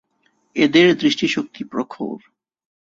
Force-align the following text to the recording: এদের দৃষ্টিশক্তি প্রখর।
এদের 0.55 0.87
দৃষ্টিশক্তি 0.95 1.61
প্রখর। 1.63 2.17